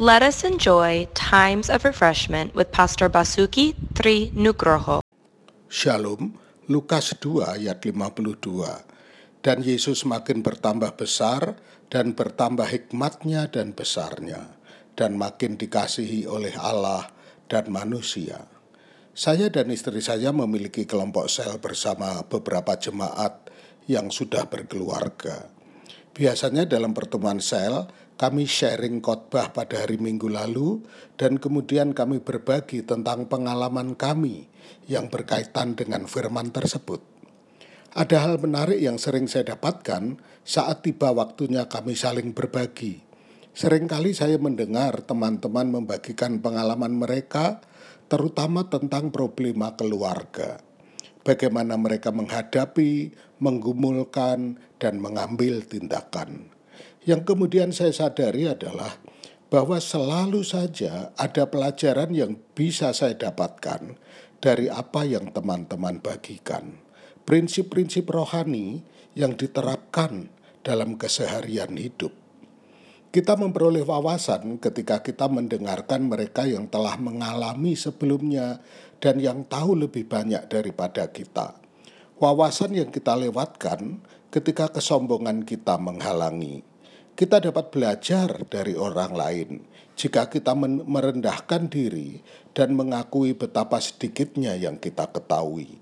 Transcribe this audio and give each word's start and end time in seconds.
Let 0.00 0.24
us 0.24 0.48
enjoy 0.48 1.12
times 1.12 1.68
of 1.68 1.84
refreshment 1.84 2.56
with 2.56 2.72
Pastor 2.72 3.12
Basuki 3.12 3.76
Tri 3.92 4.32
Nugroho. 4.32 5.04
Shalom, 5.68 6.40
Lukas 6.72 7.12
2 7.20 7.60
ayat 7.60 7.84
52. 7.84 9.44
Dan 9.44 9.60
Yesus 9.60 10.08
makin 10.08 10.40
bertambah 10.40 10.96
besar 10.96 11.60
dan 11.92 12.16
bertambah 12.16 12.64
hikmatnya 12.64 13.52
dan 13.52 13.76
besarnya, 13.76 14.56
dan 14.96 15.20
makin 15.20 15.60
dikasihi 15.60 16.24
oleh 16.24 16.56
Allah 16.56 17.12
dan 17.52 17.68
manusia. 17.68 18.48
Saya 19.12 19.52
dan 19.52 19.68
istri 19.68 20.00
saya 20.00 20.32
memiliki 20.32 20.88
kelompok 20.88 21.28
sel 21.28 21.60
bersama 21.60 22.24
beberapa 22.24 22.72
jemaat 22.72 23.52
yang 23.84 24.08
sudah 24.08 24.48
berkeluarga. 24.48 25.60
Biasanya 26.16 26.64
dalam 26.64 26.96
pertemuan 26.96 27.38
sel, 27.38 27.84
kami 28.20 28.44
sharing 28.44 29.00
khotbah 29.00 29.48
pada 29.48 29.80
hari 29.80 29.96
Minggu 29.96 30.28
lalu 30.28 30.84
dan 31.16 31.40
kemudian 31.40 31.96
kami 31.96 32.20
berbagi 32.20 32.84
tentang 32.84 33.32
pengalaman 33.32 33.96
kami 33.96 34.44
yang 34.92 35.08
berkaitan 35.08 35.72
dengan 35.72 36.04
firman 36.04 36.52
tersebut. 36.52 37.00
Ada 37.96 38.28
hal 38.28 38.36
menarik 38.36 38.76
yang 38.76 39.00
sering 39.00 39.24
saya 39.24 39.56
dapatkan 39.56 40.20
saat 40.44 40.84
tiba 40.84 41.16
waktunya 41.16 41.64
kami 41.64 41.96
saling 41.96 42.36
berbagi. 42.36 43.00
Seringkali 43.56 44.12
saya 44.12 44.36
mendengar 44.36 45.00
teman-teman 45.00 45.80
membagikan 45.80 46.44
pengalaman 46.44 46.92
mereka 47.00 47.64
terutama 48.12 48.68
tentang 48.68 49.08
problema 49.08 49.72
keluarga. 49.80 50.60
Bagaimana 51.24 51.80
mereka 51.80 52.12
menghadapi, 52.12 53.16
menggumulkan, 53.40 54.60
dan 54.76 55.00
mengambil 55.00 55.64
tindakan. 55.64 56.59
Yang 57.10 57.34
kemudian 57.34 57.74
saya 57.74 57.90
sadari 57.90 58.46
adalah 58.46 58.94
bahwa 59.50 59.82
selalu 59.82 60.46
saja 60.46 61.10
ada 61.18 61.50
pelajaran 61.50 62.14
yang 62.14 62.38
bisa 62.54 62.94
saya 62.94 63.18
dapatkan 63.18 63.98
dari 64.38 64.70
apa 64.70 65.02
yang 65.02 65.34
teman-teman 65.34 65.98
bagikan. 65.98 66.78
Prinsip-prinsip 67.26 68.06
rohani 68.06 68.86
yang 69.18 69.34
diterapkan 69.34 70.30
dalam 70.62 70.94
keseharian 70.94 71.74
hidup. 71.74 72.14
Kita 73.10 73.34
memperoleh 73.34 73.82
wawasan 73.82 74.62
ketika 74.62 75.02
kita 75.02 75.26
mendengarkan 75.26 76.06
mereka 76.06 76.46
yang 76.46 76.70
telah 76.70 76.94
mengalami 76.94 77.74
sebelumnya 77.74 78.62
dan 79.02 79.18
yang 79.18 79.42
tahu 79.50 79.74
lebih 79.74 80.06
banyak 80.06 80.46
daripada 80.46 81.10
kita. 81.10 81.58
Wawasan 82.22 82.78
yang 82.78 82.94
kita 82.94 83.18
lewatkan 83.18 83.98
ketika 84.30 84.70
kesombongan 84.70 85.42
kita 85.42 85.74
menghalangi 85.74 86.69
kita 87.20 87.36
dapat 87.36 87.68
belajar 87.68 88.32
dari 88.48 88.72
orang 88.72 89.12
lain 89.12 89.48
jika 89.92 90.32
kita 90.32 90.56
merendahkan 90.88 91.68
diri 91.68 92.16
dan 92.56 92.72
mengakui 92.72 93.36
betapa 93.36 93.76
sedikitnya 93.76 94.56
yang 94.56 94.80
kita 94.80 95.04
ketahui. 95.12 95.76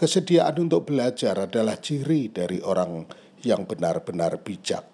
Kesediaan 0.00 0.56
untuk 0.56 0.88
belajar 0.88 1.44
adalah 1.44 1.76
ciri 1.76 2.32
dari 2.32 2.64
orang 2.64 3.04
yang 3.44 3.68
benar-benar 3.68 4.40
bijak. 4.40 4.88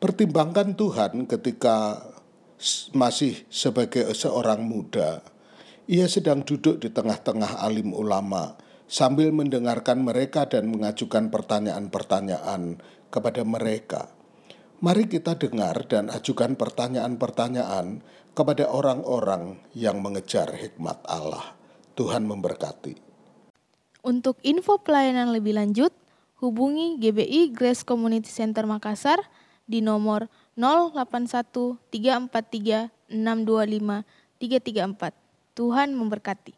Pertimbangkan 0.00 0.72
Tuhan 0.72 1.28
ketika 1.28 2.00
masih 2.96 3.44
sebagai 3.52 4.08
seorang 4.16 4.64
muda. 4.64 5.20
Ia 5.84 6.08
sedang 6.08 6.48
duduk 6.48 6.80
di 6.80 6.88
tengah-tengah 6.88 7.60
alim 7.60 7.92
ulama 7.92 8.56
sambil 8.88 9.36
mendengarkan 9.36 10.00
mereka 10.00 10.48
dan 10.48 10.72
mengajukan 10.72 11.28
pertanyaan-pertanyaan 11.28 12.80
kepada 13.12 13.44
mereka. 13.44 14.13
Mari 14.84 15.08
kita 15.08 15.40
dengar 15.40 15.88
dan 15.88 16.12
ajukan 16.12 16.60
pertanyaan-pertanyaan 16.60 18.04
kepada 18.36 18.68
orang-orang 18.68 19.56
yang 19.72 20.04
mengejar 20.04 20.52
hikmat 20.52 21.00
Allah. 21.08 21.56
Tuhan 21.96 22.28
memberkati. 22.28 22.92
Untuk 24.04 24.36
info 24.44 24.76
pelayanan 24.84 25.32
lebih 25.32 25.56
lanjut, 25.56 25.88
hubungi 26.36 27.00
GBI 27.00 27.56
Grace 27.56 27.80
Community 27.80 28.28
Center 28.28 28.68
Makassar 28.68 29.24
di 29.64 29.80
nomor 29.80 30.28
081 30.52 31.80
343 31.88 32.92
625 33.08 34.04
334. 34.36 35.56
Tuhan 35.56 35.96
memberkati. 35.96 36.52